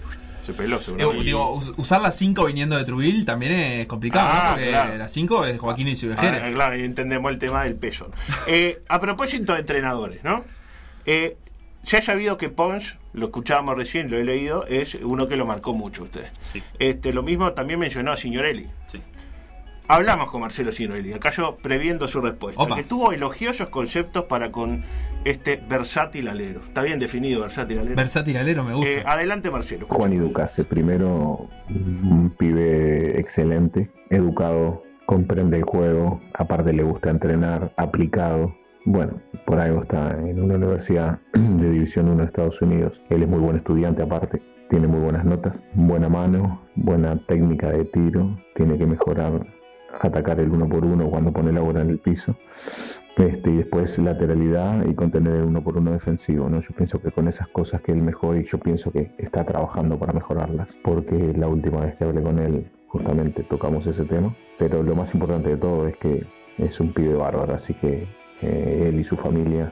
[0.46, 1.24] se peló, Eh, seguramente.
[1.24, 4.56] digo, us- usar la 5 viniendo de Truil también es complicado, Ah, ¿no?
[4.56, 4.98] Porque claro.
[4.98, 6.54] la 5 es Joaquín y Ah, Ciurejeres.
[6.54, 8.12] claro, y entendemos el tema del peso.
[8.46, 10.44] Eh, a propósito de entrenadores, ¿no?
[11.06, 11.38] Eh,
[11.88, 15.46] ya he sabido que Pons, lo escuchábamos recién, lo he leído, es uno que lo
[15.48, 16.28] marcó mucho usted.
[16.44, 18.68] Sí, Este, lo mismo también mencionó a Signorelli.
[18.88, 19.02] sí.
[19.90, 22.76] Hablamos con Marcelo Signorelli, acá yo previendo su respuesta, Opa.
[22.76, 24.84] que tuvo elogiosos conceptos para con
[25.24, 26.60] este versátil alero.
[26.68, 27.96] Está bien definido versátil alero.
[27.96, 28.92] Versátil alero me gusta.
[28.92, 29.88] Eh, adelante Marcelo.
[29.88, 37.72] Juan y Ducase, primero un pibe excelente, educado, comprende el juego, aparte le gusta entrenar,
[37.78, 38.54] aplicado.
[38.90, 43.04] Bueno, por algo está en una universidad de División 1 de Estados Unidos.
[43.10, 47.84] Él es muy buen estudiante aparte, tiene muy buenas notas, buena mano, buena técnica de
[47.84, 49.46] tiro, tiene que mejorar,
[50.00, 52.38] atacar el uno por uno cuando pone la bola en el piso.
[53.18, 56.48] Este, y después lateralidad y contener el uno por uno defensivo.
[56.48, 56.62] ¿no?
[56.62, 60.00] Yo pienso que con esas cosas que él mejora y yo pienso que está trabajando
[60.00, 64.82] para mejorarlas, porque la última vez que hablé con él justamente tocamos ese tema, pero
[64.82, 66.26] lo más importante de todo es que
[66.58, 68.08] es un pibe bárbaro, así que
[68.42, 69.72] eh, él y su familia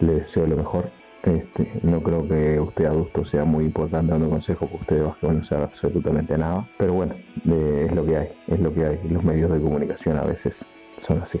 [0.00, 0.90] le deseo lo mejor.
[1.22, 5.38] Este, no creo que usted adulto sea muy importante dando consejos, porque usted de básquetbol
[5.38, 7.14] no sabe absolutamente nada, pero bueno,
[7.48, 9.00] eh, es lo que hay, es lo que hay.
[9.08, 10.64] Los medios de comunicación a veces
[10.98, 11.40] son así.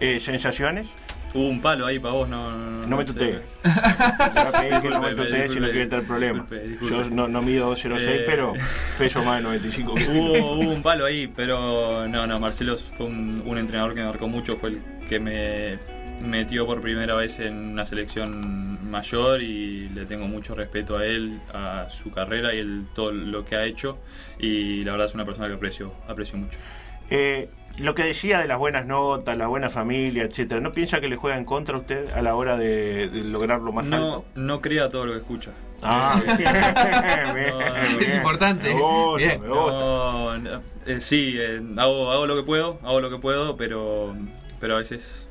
[0.00, 0.86] Eh, ¿Sensaciones?
[1.34, 2.52] Hubo un palo ahí para vos, no.
[2.52, 3.40] No, No me tutees.
[4.82, 6.46] Que no me tutees si no quiere tener problemas.
[6.88, 8.22] Yo no, no mido 206, Eh.
[8.24, 8.52] pero
[8.98, 10.08] peso más de 95 kilos.
[10.10, 14.06] Hubo, hubo un palo ahí, pero no, no, Marcelo fue un, un entrenador que me
[14.06, 15.78] marcó mucho, fue el que me
[16.22, 21.40] metió por primera vez en una selección mayor y le tengo mucho respeto a él,
[21.52, 23.98] a su carrera y el, todo lo que ha hecho
[24.38, 26.58] y la verdad es una persona que aprecio, aprecio mucho.
[27.10, 27.48] Eh,
[27.78, 31.16] lo que decía de las buenas notas, la buena familia, etcétera, ¿no piensa que le
[31.16, 34.24] juega en contra a usted a la hora de, de lograr lo más No, alto?
[34.36, 35.50] no crea todo lo que escucha.
[35.82, 37.48] Ah, bien,
[37.94, 38.00] No.
[38.00, 38.72] Es importante.
[38.72, 39.40] Me gusta, Bien.
[39.42, 40.38] me gusta.
[40.38, 44.14] No, eh, sí, eh, hago, hago lo que puedo, hago lo que puedo, pero,
[44.60, 45.28] pero a veces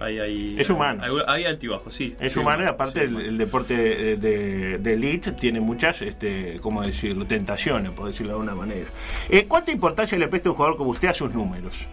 [0.00, 1.02] hay, hay, Es humano.
[1.04, 2.14] Hay, hay altibajos, sí.
[2.18, 6.56] Es Sí, humano y aparte sí, el, deporte de, de- de elite tiene muchas, este,
[6.60, 7.26] ¿cómo decirlo?
[7.26, 8.88] Tentaciones, por decirlo de alguna manera.
[9.28, 11.86] Eh, ¿Cuánta importancia le presta un jugador como usted a sus números?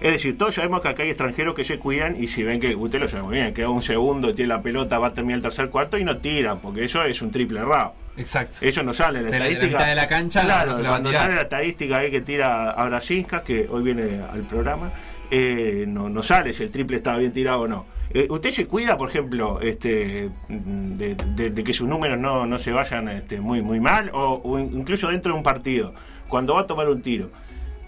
[0.00, 2.74] Es decir, todos sabemos que acá hay extranjeros que se cuidan y si ven que
[2.74, 5.42] usted lo sabe muy bien, queda un segundo, tiene la pelota, va a terminar el
[5.42, 7.94] tercer cuarto y no tiran, porque eso es un triple errado.
[8.16, 8.58] Exacto.
[8.62, 9.78] Eso no sale en la De la- de la estadística.
[9.78, 12.72] mitad de la cancha, claro, no se la cuando sale la estadística ahí que tira
[12.72, 14.90] a Brasinska, que hoy viene al programa,
[15.34, 17.86] eh, no, no sale si el triple estaba bien tirado o no.
[18.14, 22.58] Eh, ¿Usted se cuida, por ejemplo, este, de, de- de que sus números no, no
[22.58, 24.10] se vayan este, muy, muy mal?
[24.12, 25.94] O, o incluso dentro de un partido,
[26.28, 27.30] cuando va a tomar un tiro,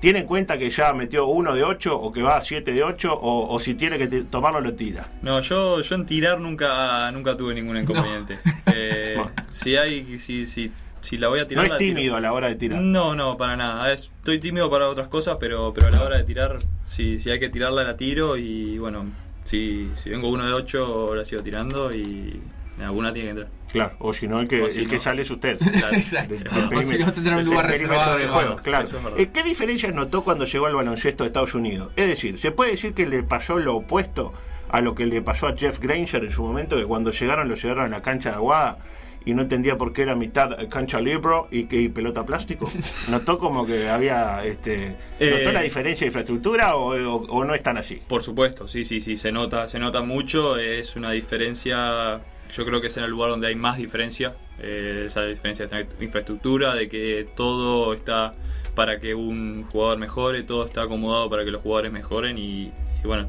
[0.01, 2.83] ¿tiene en cuenta que ya metió uno de 8 o que va a 7 de
[2.83, 5.09] 8 o, o si tiene que tomarlo lo tira?
[5.21, 8.39] No, yo, yo en tirar nunca, nunca tuve ningún inconveniente.
[8.75, 9.31] Eh, Bueno.
[9.53, 10.73] si hay, si, si,
[11.05, 11.65] si la voy a No tirar.
[11.67, 11.97] es la tiro.
[11.97, 12.81] tímido a la hora de tirar.
[12.81, 13.93] No, no, para nada.
[13.93, 17.31] Es- estoy tímido para otras cosas, pero, pero a la hora de tirar, si, si
[17.31, 18.37] hay que tirarla, la tiro.
[18.37, 19.07] Y bueno,
[19.45, 22.41] si, si vengo uno de ocho, la sigo tirando y
[22.83, 23.49] alguna tiene que entrar.
[23.71, 25.01] Claro, o si no, el que, O si el que no.
[25.01, 25.59] sale es usted.
[25.79, 25.97] Claro.
[25.97, 26.35] Exacto.
[26.77, 28.19] O si no tendrá un Es lugar reservado.
[28.19, 28.85] de juego, claro.
[28.85, 28.95] Es.
[29.19, 31.93] Eh, ¿Qué diferencias notó cuando llegó al baloncesto de Estados Unidos?
[31.97, 34.33] Es decir, ¿se puede decir que le pasó lo opuesto
[34.71, 37.55] a lo que le pasó a Jeff Granger en su momento, que cuando llegaron lo
[37.55, 38.79] llegaron a la cancha de Aguada
[39.27, 42.71] y no entendía por qué era mitad cancha libro y, y pelota plástico?
[43.11, 47.55] ¿Notó como que había, este, notó Eh, la diferencia de infraestructura o, o- o no
[47.55, 48.01] es tan así?
[48.07, 50.57] Por supuesto, sí, sí, sí, se nota, se nota mucho.
[50.59, 52.21] Es una diferencia.
[52.53, 54.35] Yo creo que es en el lugar donde hay más diferencia.
[54.61, 58.35] eh, esa diferencia de infraestructura, de que todo está
[58.77, 62.65] para que un jugador mejore, todo está acomodado para que los jugadores mejoren y,
[63.03, 63.29] y bueno,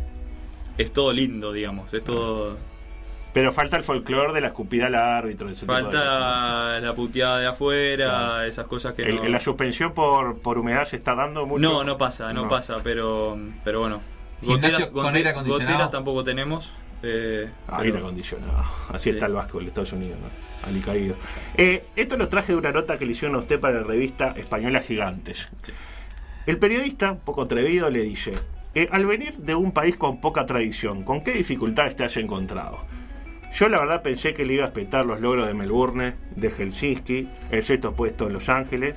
[0.77, 1.93] es todo lindo, digamos.
[1.93, 2.57] Es todo.
[3.35, 5.49] Pero falta el folclore de la escupida al árbitro.
[5.49, 5.93] ese tipo de cosas.
[6.03, 8.41] Falta la puteada de afuera, Claro.
[8.43, 9.25] esas cosas que El- no.
[9.27, 11.59] ¿La suspensión por, por humedad se está dando mucho?
[11.61, 13.99] No, no pasa, no, pasa, pero, pero bueno.
[14.41, 15.69] Gimnasio Goteras, con aire acondicionado.
[15.71, 16.73] goteras tampoco tenemos.
[17.03, 18.63] Eh, Aire acondicionado.
[18.89, 20.67] Así está el básquetbol de Estados Unidos, ¿no?
[20.69, 21.15] Alicaído.
[21.55, 24.33] Eh, esto lo traje de una nota que le hicieron a usted para la revista
[24.37, 25.49] española Gigantes.
[26.45, 28.33] El periodista, un poco atrevido, le dice:
[28.73, 32.79] eh, Al venir de un país con poca tradición, ¿con qué dificultades te has encontrado?
[33.55, 37.29] Yo la verdad pensé que le iba a respetar los logros de Melbourne, de Helsinki,
[37.51, 38.95] el sexto puesto en Los Ángeles,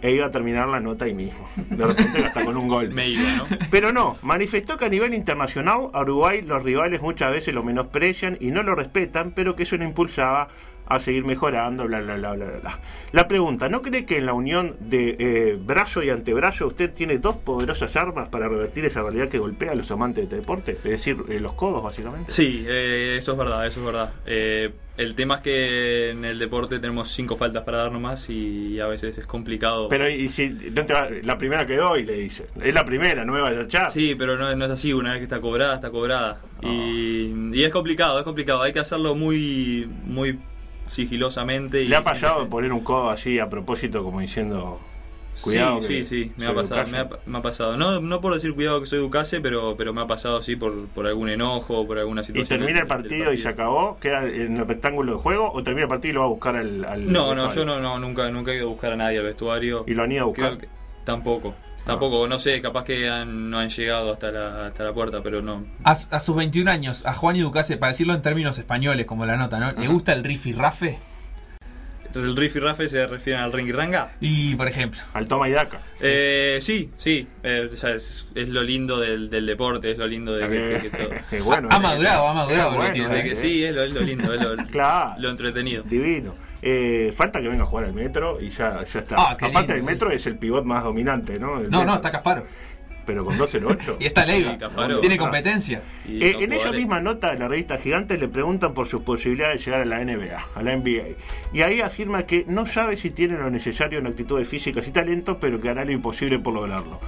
[0.00, 1.46] e iba a terminar la nota ahí mismo.
[1.56, 2.88] De repente hasta con un gol.
[2.94, 3.44] Me iba, ¿no?
[3.70, 8.38] Pero no, manifestó que a nivel internacional a Uruguay los rivales muchas veces lo menosprecian
[8.40, 10.48] y no lo respetan, pero que eso no impulsaba
[10.90, 12.78] a seguir mejorando, bla, bla, bla, bla, bla.
[13.12, 17.18] La pregunta, ¿no cree que en la unión de eh, brazo y antebrazo usted tiene
[17.18, 20.72] dos poderosas armas para revertir esa realidad que golpea a los amantes de este deporte?
[20.72, 22.30] Es decir, eh, los codos, básicamente.
[22.30, 24.12] Sí, eh, eso es verdad, eso es verdad.
[24.26, 28.80] Eh, el tema es que en el deporte tenemos cinco faltas para dar nomás y
[28.80, 29.88] a veces es complicado.
[29.88, 33.24] Pero y si no te va- la primera quedó y le dice, es la primera,
[33.24, 33.92] no me vaya a echar.
[33.92, 36.40] Sí, pero no, no es así, una vez que está cobrada, está cobrada.
[36.62, 38.62] Y, y es complicado, es complicado.
[38.62, 40.38] Hay que hacerlo muy, muy
[40.88, 41.82] sigilosamente.
[41.82, 44.80] Y ¿Le ha pasado poner un codo así a propósito como diciendo,
[45.42, 45.80] cuidado?
[45.82, 46.92] sí, que sí, sí, me ha, pasado, Ducase"?
[46.92, 47.76] me, ha, me ha pasado.
[47.76, 50.86] No, no por decir cuidado que soy Ducase, pero, pero me ha pasado sí por,
[50.88, 52.58] por algún enojo, por alguna ¿Y situación.
[52.60, 53.98] termina el partido y se acabó?
[54.00, 55.50] ¿Queda en el rectángulo de juego?
[55.52, 57.80] ¿O termina el partido y lo va a buscar al, al No, no, yo no,
[57.80, 59.84] no, nunca, nunca he ido a buscar a nadie al vestuario.
[59.86, 60.56] ¿Y lo han ido a buscar?
[60.56, 60.68] Creo que-
[61.04, 61.54] tampoco.
[61.88, 65.42] Tampoco, no sé, capaz que han- no han llegado hasta la, hasta la puerta, pero
[65.42, 65.64] no.
[65.84, 69.24] A, a sus 21 años, a Juan y Ducase, para decirlo en términos españoles, como
[69.26, 69.72] la nota, ¿no?
[69.72, 70.98] ¿Le gusta el riff y rafe?
[72.08, 74.12] Entonces el riff y rafe se refieren al ring y ranga.
[74.20, 75.80] Y, por ejemplo, Al toma y daca.
[76.00, 80.06] Eh, sí, sí, eh, o sea, es, es lo lindo del, del deporte, es lo
[80.06, 81.10] lindo de que, que todo.
[81.44, 82.70] Bueno, ha eh, madurado, ha madurado.
[82.72, 83.36] lo bueno, que eh.
[83.36, 85.14] sí, es lo, es lo lindo, es lo, Claro.
[85.20, 85.82] lo entretenido.
[85.82, 86.34] Divino.
[86.62, 89.16] Eh, falta que venga a jugar al metro y ya, ya está.
[89.16, 89.74] Ah, Aparte, lindo.
[89.74, 91.60] el metro es el pivot más dominante, ¿no?
[91.60, 92.44] El No, no, está Cafaro.
[93.08, 93.96] Pero con 208.
[94.00, 94.58] Y está Leiva.
[95.00, 95.18] Tiene Ah.
[95.18, 95.80] competencia.
[96.06, 99.60] Y Eh, en esa misma nota de la revista Gigantes le preguntan por sus posibilidades
[99.60, 101.16] de llegar a la NBA, a la NBA.
[101.54, 105.38] Y ahí afirma que no sabe si tiene lo necesario en actitudes físicas y talento,
[105.40, 107.00] pero que hará lo imposible por lograrlo.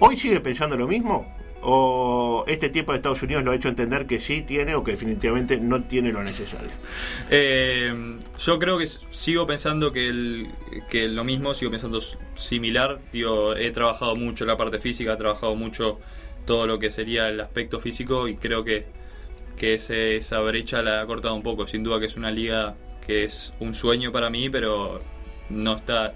[0.00, 1.32] ¿Hoy sigue pensando lo mismo?
[1.66, 4.92] ¿O este tiempo de Estados Unidos lo ha hecho entender que sí tiene o que
[4.92, 6.70] definitivamente no tiene lo necesario?
[7.30, 10.48] Eh, yo creo que sigo pensando que, el,
[10.90, 11.98] que lo mismo, sigo pensando
[12.36, 13.00] similar.
[13.12, 15.98] Digo, he trabajado mucho la parte física, he trabajado mucho
[16.44, 18.84] todo lo que sería el aspecto físico y creo que,
[19.56, 21.66] que ese- esa brecha la ha cortado un poco.
[21.66, 22.74] Sin duda que es una liga
[23.06, 24.98] que es un sueño para mí, pero
[25.48, 26.14] no está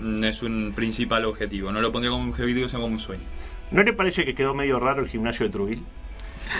[0.00, 1.70] no es un principal objetivo.
[1.70, 3.22] No lo pondría como un objetivo, sino como un sueño.
[3.72, 5.82] ¿No le parece que quedó medio raro el gimnasio de Trujillo?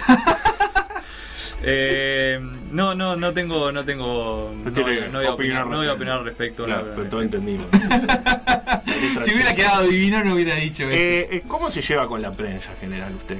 [1.64, 2.40] Eh,
[2.72, 5.92] no, no, no tengo, no tengo, no, tiene no voy a opinar, no voy a
[5.92, 6.64] opinar al respecto.
[6.64, 7.68] Claro, pero todo entendimos.
[9.20, 10.92] Si hubiera quedado divino, no hubiera dicho eso.
[10.92, 13.38] Eh, eh, ¿Cómo se lleva con la prensa en general usted?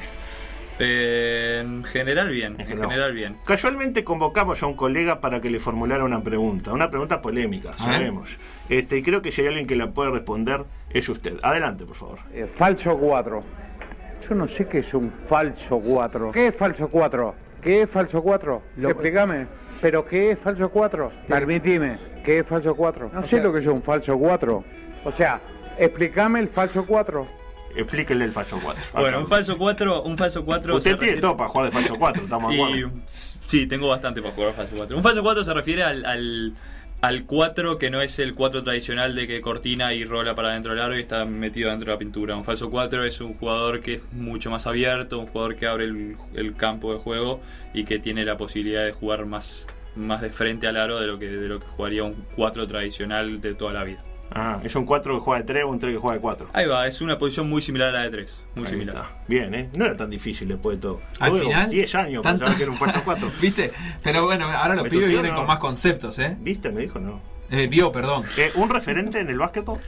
[0.79, 2.91] Eh, en general bien, en general.
[2.91, 3.37] general bien.
[3.45, 7.79] Casualmente convocamos a un colega para que le formulara una pregunta, una pregunta polémica, ver.
[7.79, 8.39] sabemos.
[8.69, 11.39] Este, y creo que si hay alguien que la puede responder es usted.
[11.43, 12.19] Adelante, por favor.
[12.33, 13.41] Eh, falso 4.
[14.29, 16.33] Yo no sé qué es un falso 4.
[16.33, 17.35] ¿Qué es falso 4?
[17.61, 18.63] ¿Qué es falso 4?
[18.83, 19.47] Explícame.
[19.81, 21.13] ¿Pero qué es falso 4?
[21.29, 21.99] Permitime.
[22.25, 23.11] ¿Qué es falso 4?
[23.13, 24.65] No sé lo que es un falso 4.
[25.05, 25.41] O sea,
[25.79, 27.42] explícame el falso 4.
[27.75, 28.83] Explíquele el falso 4.
[28.95, 32.25] Bueno, un falso 4, un falso 4 Usted tiene todo para jugar de falso 4,
[32.25, 32.85] estamos de y.
[33.09, 34.97] Sí, tengo bastante para jugar falso 4.
[34.97, 36.55] Un falso 4 se refiere al, al,
[37.01, 40.73] al 4 que no es el 4 tradicional de que cortina y rola para dentro
[40.73, 42.37] del aro y está metido dentro de la pintura.
[42.37, 45.85] Un falso 4 es un jugador que es mucho más abierto, un jugador que abre
[45.85, 47.41] el, el campo de juego
[47.73, 51.19] y que tiene la posibilidad de jugar más, más de frente al aro de lo
[51.19, 54.03] que, de lo que jugaría un 4 tradicional de toda la vida.
[54.35, 56.49] Ah, ¿Es un 4 que juega de 3 o un 3 que juega de 4?
[56.53, 58.45] Ahí va, es una posición muy similar a la de 3.
[58.55, 58.97] Muy Ahí similar.
[58.97, 59.09] está.
[59.29, 59.69] Bien, ¿eh?
[59.75, 61.01] No era tan difícil después de todo.
[61.21, 61.71] Al Tuve final.
[61.71, 63.31] 10 años para tanto- saber que era un falso 4.
[63.41, 63.73] ¿Viste?
[64.03, 65.39] Pero bueno, ahora los pibes vienen no.
[65.39, 66.37] con más conceptos, ¿eh?
[66.41, 66.71] ¿Viste?
[66.71, 67.21] Me dijo, no.
[67.51, 68.23] Eh, Vio, perdón.
[68.39, 69.79] Eh, ¿Un referente en el básquetbol?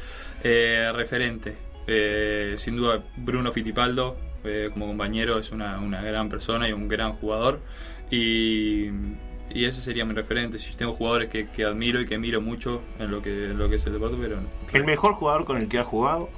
[0.42, 1.56] Eh, referente.
[1.86, 6.88] Eh, sin duda, Bruno Fittipaldo, eh, como compañero, es una, una gran persona y un
[6.88, 7.60] gran jugador.
[8.10, 8.90] Y,
[9.50, 10.58] y ese sería mi referente.
[10.58, 13.68] Si tengo jugadores que, que admiro y que miro mucho en lo que, en lo
[13.68, 14.38] que es el deporte, pero
[14.72, 16.28] ¿El mejor jugador con el que ha jugado?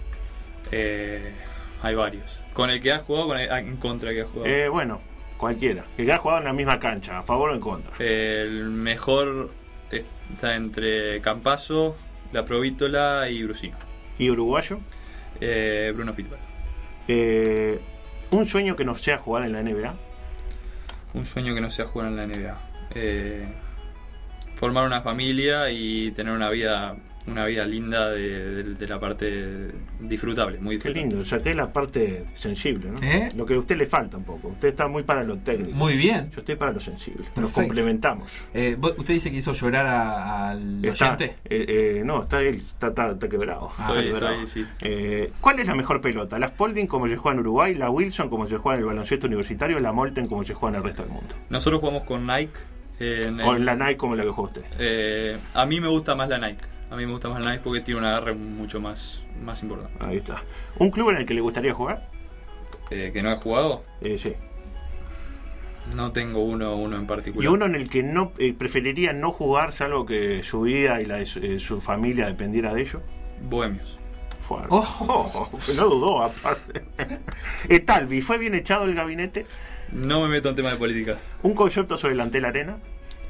[0.72, 1.32] eh,
[1.82, 2.40] hay varios.
[2.52, 4.50] Con el que has jugado, con el, ah, en contra que has jugado.
[4.52, 5.00] Eh, bueno,
[5.36, 5.84] cualquiera.
[5.96, 7.94] Que ha jugado en la misma cancha, a favor o en contra.
[7.98, 9.50] el mejor
[9.90, 11.96] está entre Campaso,
[12.32, 13.76] La Provítola y Brusino.
[14.18, 14.80] ¿Y uruguayo?
[15.40, 16.44] Eh, Bruno Fittipaldo.
[17.08, 17.78] Eh,
[18.30, 19.94] ¿Un sueño que no sea jugar en la NBA?
[21.14, 22.58] Un sueño que no sea jugar en la NBA.
[22.96, 23.44] Eh,
[24.54, 26.96] formar una familia y tener una vida
[27.28, 31.08] una vida linda de, de- de la parte disfrutable, muy Qué disfrutable.
[31.16, 33.02] lindo, saqué la parte sensible, ¿no?
[33.02, 33.30] ¿Eh?
[33.34, 34.46] Lo que a usted le falta un poco.
[34.50, 35.72] Usted está muy para lo técnico.
[35.76, 36.30] Muy bien.
[36.30, 37.24] Yo estoy para lo sensible.
[37.24, 37.62] Nos Perfecto.
[37.62, 38.30] complementamos.
[38.54, 41.24] Eh, ¿vos- ¿Usted dice que hizo llorar al oyente?
[41.46, 43.72] eh, eh, no, está él, está, está- está quebrado.
[43.76, 44.42] Ah, está estoy- quebrado.
[44.44, 44.68] estoy, sí.
[44.82, 46.38] Eh, ¿Cuál es la mejor pelota?
[46.38, 47.74] ¿La Spalding como se juega en Uruguay?
[47.74, 49.80] ¿La Wilson como se juega en el baloncesto universitario?
[49.80, 51.34] ¿La Molten como se juega en el resto del mundo?
[51.50, 52.52] Nosotros jugamos con Nike.
[52.98, 54.64] En ¿O la Nike como la que juega usted?
[54.78, 56.64] eh, a mí me gusta más la Nike.
[56.90, 59.94] A mí me gusta más la Nike porque tiene un agarre mucho más, más importante.
[60.04, 60.42] Ahí está.
[60.78, 62.08] ¿Un club en el que le gustaría jugar?
[62.90, 64.34] Eh, que no he jugado, Eh, sí.
[65.94, 67.50] no tengo uno, uno en Y particular.
[67.52, 71.16] uno en el que no eh, preferiría no jugar, salvo que su vida y la
[71.16, 73.02] de su, eh, su familia dependiera de ello.
[73.42, 73.98] Bohemios.
[74.40, 74.86] Fue Oh.
[75.00, 76.84] Oh, no dudó, aparte.
[77.84, 79.44] Talvi, ¿fue bien echado el gabinete?
[79.92, 81.16] No me meto en tema de política.
[81.42, 82.76] ¿Un concepto sobre el Antel Arena?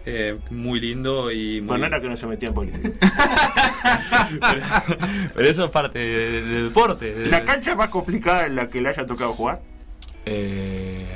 [0.08, 1.68] Eh, muy lindo y muy...
[1.68, 2.90] Bueno, no era que no se metía en política.
[4.40, 4.62] pero,
[5.34, 7.12] pero eso es parte de- de- del deporte.
[7.14, 9.60] de- ¿La cancha más complicada en la que le haya tocado jugar?
[10.24, 11.06] Eh,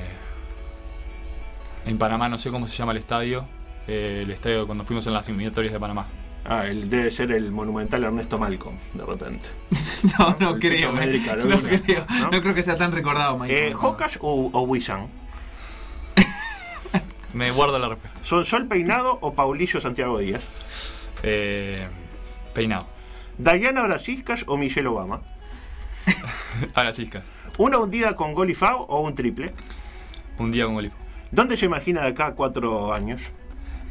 [1.86, 3.46] en Panamá no sé cómo se llama el estadio.
[3.88, 6.06] Eh, el estadio cuando fuimos en las eliminatorias de Panamá.
[6.44, 9.48] Ah, el, debe ser el monumental Ernesto Malcolm, de repente.
[10.18, 10.90] No, no creo.
[10.90, 10.92] Eh.
[10.92, 12.06] Médica, lo No creo.
[12.32, 12.40] ¿no?
[12.40, 13.44] Creo que sea tan recordado.
[13.44, 15.06] Eh, ¿Hocas o, o Wisan?
[17.32, 18.18] Me guardo la respuesta.
[18.22, 20.42] ¿Son Sol Peinado o Paulillo Santiago Díaz?
[21.22, 21.86] Eh,
[22.54, 22.86] peinado.
[23.38, 25.22] ¿Diana Brasilcas o Michelle Obama?
[26.74, 27.22] Ahora sí, Ska.
[27.58, 29.52] ¿Una hundida con gol y FAO o un triple?
[30.38, 30.96] Un día con Golifo.
[31.30, 33.20] ¿Dónde se imagina de acá cuatro años?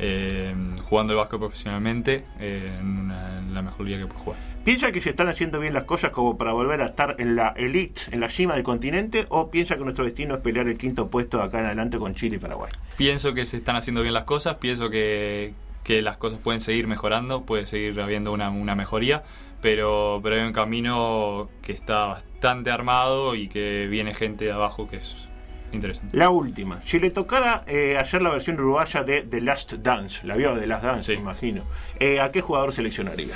[0.02, 4.40] Eh, jugando el básquet profesionalmente eh, en, una- en la mejor liga que puedo jugar.
[4.64, 7.50] ¿Piensa que se están haciendo bien las cosas como para volver a estar en la
[7.58, 9.26] elite, en la cima del continente?
[9.30, 12.38] ¿O piensa que nuestro destino es pelear el quinto puesto acá en adelante con Chile
[12.38, 12.72] y Paraguay?
[12.98, 16.88] Pienso que se están haciendo bien las cosas, pienso que, que las cosas pueden seguir
[16.88, 19.24] mejorando, puede seguir habiendo una, una mejoría,
[19.62, 24.90] pero, pero hay un camino que está bastante armado y que viene gente de abajo
[24.90, 25.28] que es
[25.71, 26.17] interesante.
[26.17, 26.82] La última.
[26.84, 30.62] Si le tocara eh, hacer la versión uruguaya de The Last Dance, la vio de
[30.62, 31.17] The Last Dance, Sí.
[31.17, 31.63] me imagino,
[31.99, 33.36] eh, ¿a qué jugador seleccionaría?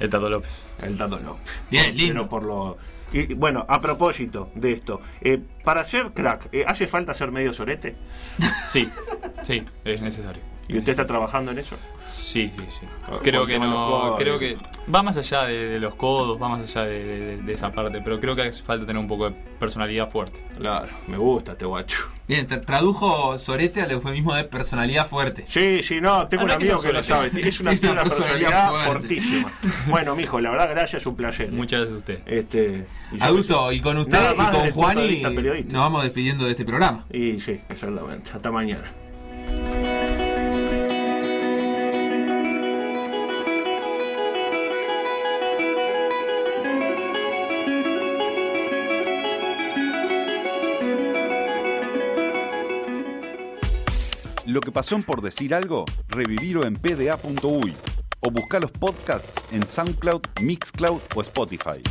[0.00, 0.62] El Tato López.
[0.82, 1.52] El Tato López.
[1.70, 2.14] Bien, Por- lindo.
[2.14, 2.78] pero por lo...
[3.10, 7.52] Y, bueno, a propósito de esto, eh, para ser crack, eh, ¿hace falta ser medio
[7.54, 7.96] sorete?
[8.68, 8.88] Sí,
[9.42, 10.42] sí, es necesario.
[10.68, 11.76] ¿Y usted está trabajando en eso?
[12.04, 12.86] Sí, sí, sí.
[13.06, 14.56] Con- Creo que no, creo que
[14.94, 18.00] va más allá de, de los codos, va más allá de, de- de esa parte,
[18.02, 20.42] pero creo que hace falta tener un poco de personalidad fuerte.
[20.58, 22.08] Claro, me gusta este guacho.
[22.26, 25.44] Bien, tra- tradujo Sorete al eufemismo de personalidad fuerte.
[25.48, 27.30] Sí, sí, no, tengo Ah, un que amigo que lo sabe.
[27.34, 29.50] Es una, una personalidad fortísima.
[29.86, 31.50] Bueno, mijo, la verdad, gracias, un placer.
[31.50, 32.20] Muchas gracias a usted.
[32.26, 35.72] Este, y Adulto, y con usted Nada y con vista periodístico.
[35.72, 37.06] nos vamos despidiendo de este programa.
[37.10, 38.30] Y sí, exactamente.
[38.34, 38.92] Hasta mañana.
[54.48, 57.76] Lo que pasó en por decir algo, revivirlo en pda.uy
[58.20, 61.82] o buscar los podcasts en SoundCloud, Mixcloud o Spotify.